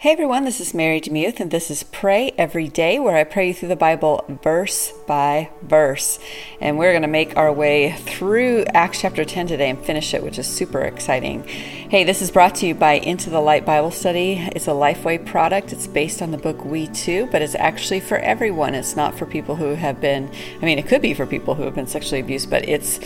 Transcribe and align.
Hey 0.00 0.12
everyone, 0.12 0.44
this 0.44 0.60
is 0.60 0.74
Mary 0.74 1.00
Demuth, 1.00 1.40
and 1.40 1.50
this 1.50 1.72
is 1.72 1.82
Pray 1.82 2.30
Every 2.38 2.68
Day, 2.68 3.00
where 3.00 3.16
I 3.16 3.24
pray 3.24 3.48
you 3.48 3.54
through 3.54 3.70
the 3.70 3.74
Bible 3.74 4.24
verse 4.44 4.92
by 5.08 5.50
verse. 5.62 6.20
And 6.60 6.78
we're 6.78 6.92
going 6.92 7.02
to 7.02 7.08
make 7.08 7.36
our 7.36 7.52
way 7.52 7.90
through 7.90 8.62
Acts 8.74 9.00
chapter 9.00 9.24
10 9.24 9.48
today 9.48 9.68
and 9.68 9.84
finish 9.84 10.14
it, 10.14 10.22
which 10.22 10.38
is 10.38 10.46
super 10.46 10.82
exciting. 10.82 11.42
Hey, 11.42 12.04
this 12.04 12.22
is 12.22 12.30
brought 12.30 12.54
to 12.56 12.66
you 12.68 12.76
by 12.76 12.92
Into 12.92 13.28
the 13.28 13.40
Light 13.40 13.66
Bible 13.66 13.90
Study. 13.90 14.34
It's 14.54 14.68
a 14.68 14.70
Lifeway 14.70 15.26
product. 15.26 15.72
It's 15.72 15.88
based 15.88 16.22
on 16.22 16.30
the 16.30 16.38
book 16.38 16.64
We 16.64 16.86
Too, 16.86 17.26
but 17.32 17.42
it's 17.42 17.56
actually 17.56 17.98
for 17.98 18.18
everyone. 18.18 18.76
It's 18.76 18.94
not 18.94 19.18
for 19.18 19.26
people 19.26 19.56
who 19.56 19.74
have 19.74 20.00
been, 20.00 20.30
I 20.62 20.64
mean, 20.64 20.78
it 20.78 20.86
could 20.86 21.02
be 21.02 21.12
for 21.12 21.26
people 21.26 21.56
who 21.56 21.64
have 21.64 21.74
been 21.74 21.88
sexually 21.88 22.20
abused, 22.20 22.50
but 22.50 22.68
it's 22.68 23.00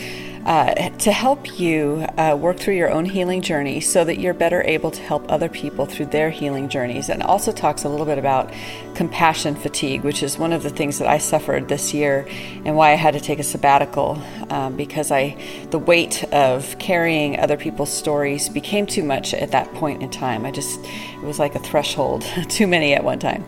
uh, 0.47 0.91
to 0.91 1.13
help 1.13 1.59
you 1.59 2.07
uh, 2.19 2.37
work 2.39 2.59
through 2.59 2.75
your 2.75 2.91
own 2.91 3.05
healing 3.05 3.41
journey 3.41 3.81
so 3.81 4.05
that 4.05 4.19
you're 4.19 4.35
better 4.35 4.63
able 4.63 4.91
to 4.91 5.01
help 5.01 5.31
other 5.31 5.49
people 5.49 5.87
through 5.87 6.07
their 6.07 6.31
healing 6.31 6.69
journeys. 6.69 7.09
And 7.09 7.23
also 7.23 7.53
talks 7.53 7.85
a 7.85 7.89
little 7.89 8.07
bit 8.07 8.19
about 8.19 8.53
compassion 8.95 9.55
fatigue, 9.55 10.03
which 10.03 10.23
is 10.23 10.39
one 10.39 10.53
of 10.53 10.63
the 10.63 10.71
things 10.71 10.99
that 10.99 11.09
I 11.09 11.19
suffered 11.19 11.69
this 11.69 11.95
year 11.95 12.27
and 12.65 12.77
why 12.77 12.93
I 12.93 12.97
had 12.97 13.15
to 13.15 13.21
take 13.21 13.39
a 13.39 13.45
sabbatical 13.45 14.21
um, 14.51 14.77
because 14.77 15.11
I 15.11 15.37
the 15.71 15.79
weight 15.79 16.25
of 16.33 16.79
carrying 16.79 17.39
other 17.39 17.57
people's 17.57 17.93
stories 17.93 18.49
became 18.49 18.87
too 18.87 19.03
much 19.03 19.35
at 19.35 19.53
that 19.53 19.73
point 19.75 20.03
in 20.03 20.11
time. 20.11 20.45
I 20.45 20.51
just 20.51 20.79
it 21.23 21.27
was 21.27 21.39
like 21.39 21.55
a 21.55 21.61
threshold, 21.61 22.23
too 22.49 22.67
many 22.67 22.95
at 22.95 23.05
one 23.05 23.19
time. 23.19 23.45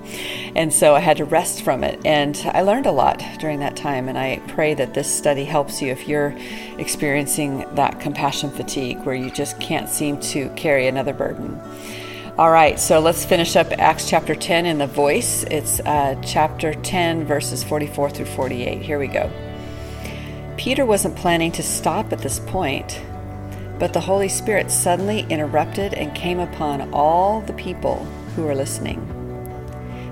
And 0.55 0.73
so 0.73 0.95
I 0.95 1.01
had 1.01 1.17
to 1.17 1.25
rest 1.25 1.63
from 1.63 1.83
it. 1.83 2.01
And 2.05 2.37
I 2.55 2.63
learned 2.63 2.87
a 2.87 2.93
lot 2.93 3.23
during 3.41 3.59
that 3.61 3.77
time. 3.77 4.09
And 4.09 4.17
I 4.17 4.41
pray 4.49 4.75
that 4.75 4.95
this 4.95 5.13
study 5.13 5.45
helps 5.45 5.83
you 5.83 5.91
if 5.91 6.07
you're 6.07 6.37
experiencing 6.85 7.65
that 7.77 7.99
compassion 7.99 8.51
fatigue 8.51 8.99
where 9.05 9.15
you 9.15 9.31
just 9.31 9.59
can't 9.59 9.89
seem 9.89 10.21
to 10.21 10.51
carry 10.51 10.87
another 10.87 11.15
burden. 11.15 11.59
All 12.37 12.51
right, 12.51 12.79
so 12.79 13.01
let's 13.01 13.25
finish 13.25 13.57
up 13.57 13.69
Acts 13.79 14.11
chapter 14.11 14.35
10 14.35 14.67
in 14.67 14.77
the 14.77 14.87
voice. 14.87 15.45
It's 15.45 15.81
uh, 15.81 16.21
chapter 16.23 16.75
10, 16.75 17.25
verses 17.25 17.65
44 17.65 18.11
through 18.11 18.27
48. 18.27 18.83
Here 18.83 18.99
we 18.99 19.07
go. 19.07 19.31
Peter 20.59 20.85
wasn't 20.85 21.17
planning 21.17 21.51
to 21.53 21.63
stop 21.63 22.13
at 22.13 22.19
this 22.19 22.39
point, 22.41 23.01
but 23.79 23.95
the 23.95 24.01
Holy 24.01 24.29
Spirit 24.29 24.71
suddenly 24.71 25.21
interrupted 25.31 25.95
and 25.95 26.15
came 26.15 26.39
upon 26.39 26.93
all 26.93 27.41
the 27.41 27.55
people 27.55 28.05
who 28.37 28.43
were 28.43 28.55
listening. 28.55 29.01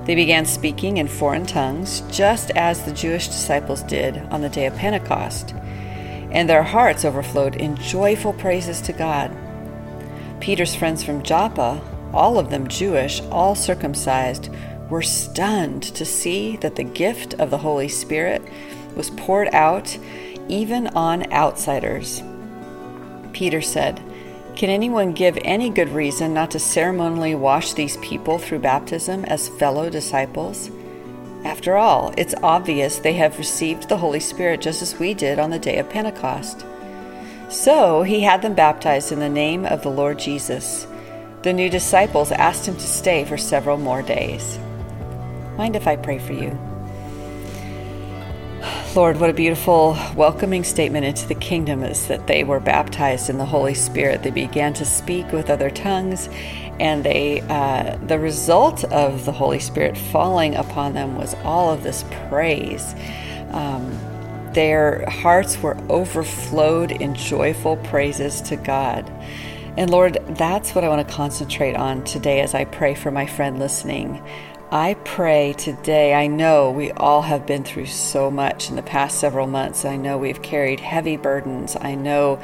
They 0.07 0.15
began 0.15 0.47
speaking 0.47 0.97
in 0.97 1.07
foreign 1.07 1.45
tongues, 1.45 2.01
just 2.11 2.51
as 2.53 2.83
the 2.83 2.93
Jewish 2.93 3.27
disciples 3.27 3.83
did 3.83 4.17
on 4.31 4.41
the 4.41 4.49
day 4.49 4.65
of 4.65 4.75
Pentecost 4.77 5.55
and 6.33 6.49
their 6.49 6.63
hearts 6.63 7.05
overflowed 7.05 7.57
in 7.57 7.77
joyful 7.77 8.33
praises 8.33 8.81
to 8.81 8.93
God. 8.93 9.31
Peter's 10.41 10.75
friends 10.75 11.05
from 11.05 11.23
Joppa, 11.23 11.81
all 12.13 12.39
of 12.39 12.51
them 12.51 12.67
Jewish, 12.67 13.21
all 13.31 13.55
circumcised, 13.55 14.51
were 14.91 15.03
stunned 15.03 15.83
to 15.83 16.05
see 16.05 16.57
that 16.57 16.77
the 16.77 16.85
gift 16.85 17.35
of 17.35 17.51
the 17.51 17.59
Holy 17.59 17.89
Spirit 17.89 18.43
was 18.97 19.11
poured 19.11 19.49
out 19.55 19.97
even 20.49 20.89
on 20.89 21.31
outsiders. 21.33 22.23
Peter 23.33 23.63
said, 23.63 24.03
Can 24.57 24.69
anyone 24.69 25.13
give 25.13 25.39
any 25.43 25.71
good 25.71 25.89
reason 25.91 26.35
not 26.35 26.51
to 26.51 26.59
ceremonially 26.59 27.35
wash 27.35 27.73
these 27.73 27.97
people 27.99 28.39
through 28.39 28.59
baptism 28.59 29.25
as 29.27 29.49
fellow 29.49 29.89
disciples? 29.89 30.71
After 31.45 31.77
all, 31.77 32.15
it's 32.17 32.35
obvious 32.43 32.99
they 32.99 33.15
have 33.15 33.39
received 33.39 33.89
the 33.89 33.99
Holy 33.99 34.21
Spirit 34.21 34.61
just 34.61 34.81
as 34.81 34.99
we 34.99 35.13
did 35.13 35.39
on 35.39 35.51
the 35.51 35.59
day 35.59 35.79
of 35.79 35.91
Pentecost. 35.91 36.65
So 37.49 38.03
he 38.03 38.21
had 38.21 38.43
them 38.43 38.55
baptized 38.55 39.13
in 39.13 39.19
the 39.19 39.29
name 39.29 39.67
of 39.67 39.83
the 39.83 39.91
Lord 39.91 40.19
Jesus. 40.19 40.87
The 41.43 41.53
new 41.53 41.69
disciples 41.69 42.31
asked 42.31 42.67
him 42.67 42.77
to 42.77 42.87
stay 42.87 43.25
for 43.25 43.37
several 43.37 43.77
more 43.77 44.03
days. 44.03 44.59
Mind 45.57 45.75
if 45.75 45.87
I 45.89 45.97
pray 45.97 46.19
for 46.19 46.33
you? 46.33 46.59
Lord, 48.95 49.19
what 49.21 49.31
a 49.31 49.33
beautiful 49.33 49.97
welcoming 50.17 50.65
statement 50.65 51.07
into 51.07 51.27
the 51.27 51.35
kingdom 51.35 51.83
is 51.83 52.09
that 52.09 52.27
they 52.27 52.45
were 52.45 52.61
baptized 52.61 53.31
in 53.31 53.39
the 53.39 53.47
Holy 53.47 53.73
Spirit. 53.73 54.23
They 54.23 54.31
began 54.31 54.75
to 54.75 54.85
speak 54.85 55.33
with 55.33 55.49
other 55.49 55.71
tongues, 55.71 56.29
and 56.79 57.03
they 57.03 57.41
uh, 57.49 57.97
the 58.07 58.19
result 58.19 58.85
of 58.85 59.25
the 59.25 59.33
Holy 59.33 59.61
Spirit 59.61 59.97
falling 59.97 60.55
upon 60.57 60.93
them 60.93 61.17
was 61.17 61.35
all 61.43 61.73
of 61.73 61.83
this 61.83 62.05
praise. 62.29 62.95
Um, 63.53 63.99
their 64.53 65.09
hearts 65.09 65.63
were 65.63 65.79
overflowed 65.89 66.93
in 66.93 67.15
joyful 67.15 67.79
praises 67.79 68.43
to 68.43 68.57
God. 68.57 69.11
And 69.79 69.91
Lord, 69.91 70.19
that's 70.37 70.75
what 70.75 70.85
I 70.85 70.91
want 70.91 71.09
to 71.09 71.15
concentrate 71.15 71.77
on 71.77 72.05
today 72.05 72.43
as 72.43 72.55
I 72.55 72.67
pray 72.67 72.95
for 72.95 73.11
my 73.11 73.25
friend 73.25 73.59
listening. 73.59 74.23
I 74.73 74.95
pray 75.05 75.53
today. 75.53 76.15
I 76.15 76.29
know 76.29 76.71
we 76.71 76.93
all 76.93 77.21
have 77.21 77.45
been 77.45 77.63
through 77.63 77.89
so 77.89 78.31
much 78.31 78.71
in 78.71 78.77
the 78.77 78.83
past 78.83 79.19
several 79.21 79.47
months. 79.47 79.85
I 79.85 79.97
know 79.99 80.17
we've 80.17 80.41
carried 80.41 80.81
heavy 80.81 81.19
burdens. 81.19 81.77
I 81.79 81.95
know 81.95 82.41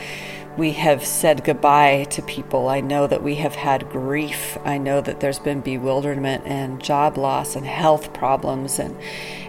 we 0.58 0.72
have 0.72 1.06
said 1.06 1.42
goodbye 1.42 2.04
to 2.10 2.20
people. 2.20 2.68
I 2.68 2.82
know 2.82 3.06
that 3.06 3.22
we 3.22 3.36
have 3.36 3.54
had 3.54 3.88
grief. 3.88 4.58
I 4.62 4.76
know 4.76 5.00
that 5.00 5.20
there's 5.20 5.38
been 5.38 5.62
bewilderment 5.62 6.44
and 6.44 6.82
job 6.82 7.16
loss 7.16 7.56
and 7.56 7.64
health 7.64 8.12
problems 8.12 8.78
and 8.78 8.94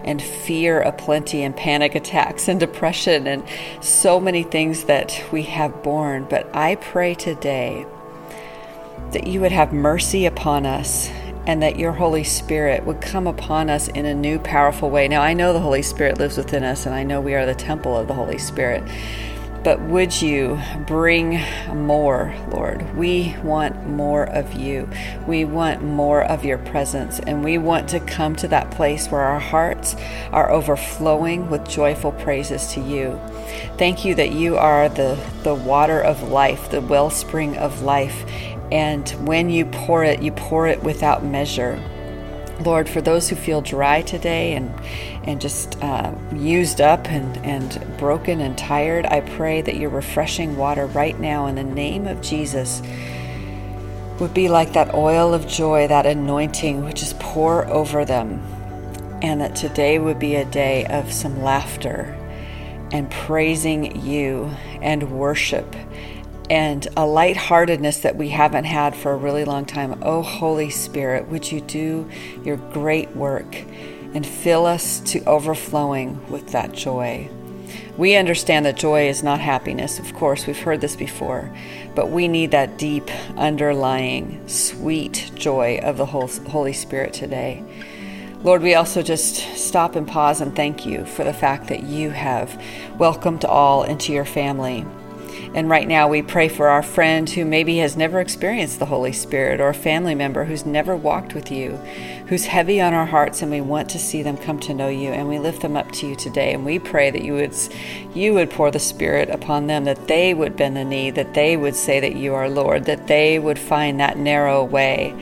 and 0.02 0.22
fear 0.22 0.80
aplenty 0.80 1.42
and 1.42 1.54
panic 1.54 1.94
attacks 1.94 2.48
and 2.48 2.58
depression 2.58 3.26
and 3.26 3.44
so 3.82 4.18
many 4.18 4.42
things 4.42 4.84
that 4.84 5.22
we 5.30 5.42
have 5.42 5.82
borne. 5.82 6.26
But 6.30 6.48
I 6.56 6.76
pray 6.76 7.14
today 7.14 7.84
that 9.10 9.26
you 9.26 9.42
would 9.42 9.52
have 9.52 9.70
mercy 9.70 10.24
upon 10.24 10.64
us 10.64 11.10
and 11.46 11.62
that 11.62 11.78
your 11.78 11.92
Holy 11.92 12.24
Spirit 12.24 12.84
would 12.84 13.00
come 13.00 13.26
upon 13.26 13.70
us 13.70 13.88
in 13.88 14.06
a 14.06 14.14
new, 14.14 14.38
powerful 14.38 14.90
way. 14.90 15.08
Now, 15.08 15.22
I 15.22 15.32
know 15.32 15.52
the 15.52 15.60
Holy 15.60 15.82
Spirit 15.82 16.18
lives 16.18 16.36
within 16.36 16.64
us, 16.64 16.86
and 16.86 16.94
I 16.94 17.02
know 17.02 17.20
we 17.20 17.34
are 17.34 17.46
the 17.46 17.54
temple 17.54 17.96
of 17.96 18.08
the 18.08 18.14
Holy 18.14 18.38
Spirit. 18.38 18.82
But 19.62 19.82
would 19.82 20.22
you 20.22 20.58
bring 20.86 21.38
more, 21.68 22.34
Lord? 22.50 22.96
We 22.96 23.36
want 23.42 23.86
more 23.86 24.24
of 24.24 24.54
you. 24.54 24.88
We 25.26 25.44
want 25.44 25.82
more 25.82 26.22
of 26.22 26.46
your 26.46 26.56
presence. 26.56 27.20
And 27.20 27.44
we 27.44 27.58
want 27.58 27.90
to 27.90 28.00
come 28.00 28.36
to 28.36 28.48
that 28.48 28.70
place 28.70 29.08
where 29.08 29.20
our 29.20 29.38
hearts 29.38 29.96
are 30.32 30.50
overflowing 30.50 31.50
with 31.50 31.68
joyful 31.68 32.12
praises 32.12 32.72
to 32.72 32.80
you. 32.80 33.20
Thank 33.76 34.04
you 34.04 34.14
that 34.14 34.32
you 34.32 34.56
are 34.56 34.88
the, 34.88 35.18
the 35.42 35.54
water 35.54 36.00
of 36.00 36.22
life, 36.22 36.70
the 36.70 36.80
wellspring 36.80 37.58
of 37.58 37.82
life. 37.82 38.24
And 38.72 39.08
when 39.26 39.50
you 39.50 39.66
pour 39.66 40.04
it, 40.04 40.22
you 40.22 40.32
pour 40.32 40.66
it 40.66 40.82
without 40.82 41.24
measure. 41.24 41.82
Lord, 42.64 42.88
for 42.88 43.00
those 43.00 43.28
who 43.28 43.36
feel 43.36 43.62
dry 43.62 44.02
today 44.02 44.54
and 44.54 44.72
and 45.24 45.40
just 45.40 45.82
uh, 45.82 46.14
used 46.34 46.80
up 46.80 47.08
and, 47.10 47.36
and 47.38 47.96
broken 47.98 48.40
and 48.40 48.56
tired, 48.56 49.06
I 49.06 49.20
pray 49.20 49.60
that 49.62 49.76
your 49.76 49.90
refreshing 49.90 50.56
water 50.56 50.86
right 50.86 51.18
now 51.18 51.46
in 51.46 51.56
the 51.56 51.64
name 51.64 52.06
of 52.06 52.22
Jesus 52.22 52.82
would 54.18 54.32
be 54.34 54.48
like 54.48 54.72
that 54.74 54.94
oil 54.94 55.34
of 55.34 55.46
joy, 55.46 55.88
that 55.88 56.06
anointing 56.06 56.84
would 56.84 56.96
just 56.96 57.18
pour 57.18 57.66
over 57.66 58.04
them. 58.04 58.42
And 59.22 59.40
that 59.42 59.54
today 59.54 59.98
would 59.98 60.18
be 60.18 60.36
a 60.36 60.44
day 60.46 60.86
of 60.86 61.12
some 61.12 61.42
laughter 61.42 62.16
and 62.92 63.10
praising 63.10 64.00
you 64.00 64.50
and 64.80 65.10
worship 65.10 65.76
and 66.50 66.88
a 66.96 67.06
lightheartedness 67.06 67.98
that 67.98 68.16
we 68.16 68.28
haven't 68.28 68.64
had 68.64 68.96
for 68.96 69.12
a 69.12 69.16
really 69.16 69.44
long 69.44 69.64
time. 69.64 69.96
Oh, 70.02 70.20
Holy 70.20 70.68
Spirit, 70.68 71.28
would 71.28 71.50
you 71.50 71.60
do 71.60 72.10
your 72.44 72.56
great 72.56 73.08
work 73.14 73.56
and 74.12 74.26
fill 74.26 74.66
us 74.66 74.98
to 75.00 75.24
overflowing 75.26 76.28
with 76.28 76.48
that 76.48 76.72
joy? 76.72 77.30
We 77.96 78.16
understand 78.16 78.66
that 78.66 78.76
joy 78.76 79.08
is 79.08 79.22
not 79.22 79.38
happiness. 79.38 80.00
Of 80.00 80.12
course, 80.14 80.48
we've 80.48 80.58
heard 80.58 80.80
this 80.80 80.96
before, 80.96 81.54
but 81.94 82.10
we 82.10 82.26
need 82.26 82.50
that 82.50 82.78
deep, 82.78 83.08
underlying, 83.36 84.46
sweet 84.48 85.30
joy 85.36 85.78
of 85.84 85.98
the 85.98 86.06
Holy 86.06 86.72
Spirit 86.72 87.12
today. 87.12 87.62
Lord, 88.42 88.62
we 88.62 88.74
also 88.74 89.02
just 89.02 89.36
stop 89.56 89.94
and 89.94 90.08
pause 90.08 90.40
and 90.40 90.56
thank 90.56 90.84
you 90.84 91.04
for 91.04 91.22
the 91.22 91.32
fact 91.32 91.68
that 91.68 91.84
you 91.84 92.10
have 92.10 92.60
welcomed 92.98 93.44
all 93.44 93.84
into 93.84 94.12
your 94.12 94.24
family 94.24 94.84
and 95.54 95.68
right 95.68 95.88
now, 95.88 96.06
we 96.06 96.22
pray 96.22 96.48
for 96.48 96.68
our 96.68 96.82
friend 96.82 97.28
who 97.28 97.44
maybe 97.44 97.78
has 97.78 97.96
never 97.96 98.20
experienced 98.20 98.78
the 98.78 98.86
Holy 98.86 99.12
Spirit 99.12 99.60
or 99.60 99.68
a 99.68 99.74
family 99.74 100.14
member 100.14 100.44
who's 100.44 100.64
never 100.64 100.94
walked 100.94 101.34
with 101.34 101.50
you, 101.50 101.72
who's 102.26 102.44
heavy 102.44 102.80
on 102.80 102.94
our 102.94 103.06
hearts, 103.06 103.42
and 103.42 103.50
we 103.50 103.60
want 103.60 103.90
to 103.90 103.98
see 103.98 104.22
them 104.22 104.36
come 104.36 104.60
to 104.60 104.74
know 104.74 104.88
you. 104.88 105.08
And 105.08 105.28
we 105.28 105.38
lift 105.38 105.62
them 105.62 105.76
up 105.76 105.90
to 105.92 106.06
you 106.06 106.14
today. 106.14 106.52
And 106.52 106.64
we 106.64 106.78
pray 106.78 107.10
that 107.10 107.22
you 107.22 107.34
would, 107.34 107.54
you 108.14 108.32
would 108.34 108.50
pour 108.50 108.70
the 108.70 108.78
Spirit 108.78 109.28
upon 109.28 109.66
them, 109.66 109.84
that 109.84 110.06
they 110.06 110.34
would 110.34 110.56
bend 110.56 110.76
the 110.76 110.84
knee, 110.84 111.10
that 111.10 111.34
they 111.34 111.56
would 111.56 111.74
say 111.74 111.98
that 111.98 112.14
you 112.14 112.34
are 112.34 112.48
Lord, 112.48 112.84
that 112.84 113.08
they 113.08 113.38
would 113.38 113.58
find 113.58 113.98
that 113.98 114.18
narrow 114.18 114.62
way. 114.62 115.12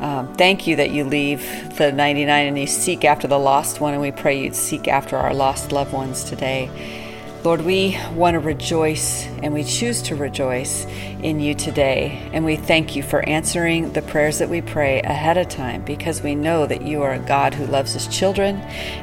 Um, 0.00 0.34
thank 0.34 0.66
you 0.66 0.76
that 0.76 0.90
you 0.90 1.04
leave 1.04 1.42
the 1.76 1.92
99 1.92 2.46
and 2.46 2.58
you 2.58 2.66
seek 2.66 3.04
after 3.04 3.28
the 3.28 3.38
lost 3.38 3.80
one, 3.80 3.92
and 3.92 4.02
we 4.02 4.12
pray 4.12 4.42
you'd 4.42 4.56
seek 4.56 4.88
after 4.88 5.16
our 5.16 5.32
lost 5.32 5.72
loved 5.72 5.92
ones 5.92 6.24
today. 6.24 6.70
Lord, 7.44 7.60
we 7.60 7.98
want 8.14 8.36
to 8.36 8.40
rejoice 8.40 9.26
and 9.42 9.52
we 9.52 9.64
choose 9.64 10.00
to 10.02 10.16
rejoice 10.16 10.86
in 11.22 11.40
you 11.40 11.54
today. 11.54 12.30
And 12.32 12.42
we 12.42 12.56
thank 12.56 12.96
you 12.96 13.02
for 13.02 13.20
answering 13.28 13.92
the 13.92 14.00
prayers 14.00 14.38
that 14.38 14.48
we 14.48 14.62
pray 14.62 15.02
ahead 15.02 15.36
of 15.36 15.50
time 15.50 15.84
because 15.84 16.22
we 16.22 16.34
know 16.34 16.64
that 16.66 16.80
you 16.80 17.02
are 17.02 17.12
a 17.12 17.18
God 17.18 17.52
who 17.52 17.66
loves 17.66 17.92
his 17.92 18.08
children 18.08 18.56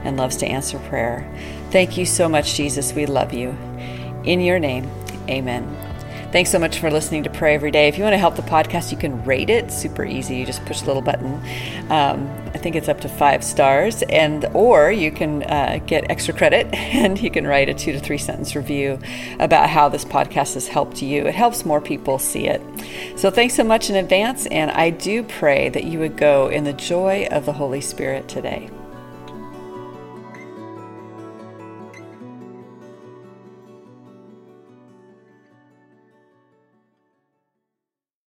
and 0.04 0.18
loves 0.18 0.38
to 0.38 0.48
answer 0.48 0.80
prayer. 0.80 1.32
Thank 1.70 1.98
you 1.98 2.06
so 2.08 2.28
much, 2.28 2.56
Jesus. 2.56 2.94
We 2.94 3.06
love 3.06 3.32
you. 3.32 3.50
In 4.24 4.42
your 4.42 4.58
name, 4.58 4.90
amen. 5.30 5.91
Thanks 6.32 6.50
so 6.50 6.60
much 6.60 6.80
for 6.80 6.90
listening 6.90 7.24
to 7.24 7.30
Pray 7.30 7.56
Every 7.56 7.72
Day. 7.72 7.90
If 7.90 7.98
you 7.98 8.06
want 8.06 8.14
to 8.14 8.18
help 8.18 8.38
the 8.38 8.42
podcast, 8.42 8.90
you 8.90 8.98
can 8.98 9.22
rate 9.26 9.50
it. 9.50 9.70
Super 9.70 10.06
easy. 10.06 10.38
You 10.38 10.46
just 10.46 10.64
push 10.64 10.82
a 10.82 10.86
little 10.86 11.02
button. 11.02 11.34
Um, 11.90 12.26
I 12.54 12.58
think 12.58 12.78
it's 12.78 12.88
up 12.88 13.02
to 13.02 13.10
five 13.10 13.44
stars, 13.44 14.02
and 14.04 14.46
or 14.54 14.94
you 14.94 15.12
can 15.12 15.44
uh, 15.44 15.82
get 15.86 16.10
extra 16.10 16.34
credit 16.34 16.68
and 16.74 17.22
you 17.22 17.30
can 17.30 17.46
write 17.46 17.68
a 17.68 17.74
two 17.74 17.92
to 17.92 18.00
three 18.00 18.18
sentence 18.18 18.56
review 18.56 18.98
about 19.40 19.70
how 19.70 19.90
this 19.90 20.06
podcast 20.06 20.54
has 20.54 20.70
helped 20.70 21.02
you. 21.02 21.28
It 21.28 21.36
helps 21.36 21.66
more 21.66 21.82
people 21.82 22.18
see 22.18 22.48
it. 22.48 22.62
So 23.18 23.30
thanks 23.30 23.54
so 23.54 23.66
much 23.66 23.90
in 23.90 23.98
advance, 23.98 24.46
and 24.46 24.72
I 24.72 24.90
do 24.90 25.24
pray 25.24 25.68
that 25.68 25.84
you 25.84 26.00
would 26.00 26.16
go 26.16 26.48
in 26.48 26.64
the 26.64 26.72
joy 26.72 27.28
of 27.30 27.46
the 27.46 27.54
Holy 27.54 27.82
Spirit 27.82 28.30
today. 28.30 28.70